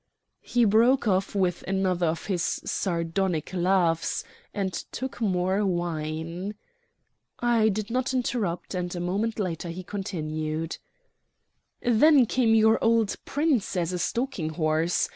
[0.41, 6.55] He broke off with another of his sardonic laughs, and took more wine.
[7.39, 10.79] I did not interrupt, and a moment later he continued:
[11.83, 15.07] "Then came your old Prince as a stalking horse.